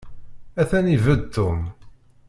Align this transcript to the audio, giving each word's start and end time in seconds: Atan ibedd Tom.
Atan 0.61 0.85
ibedd 0.95 1.23
Tom. 1.33 1.59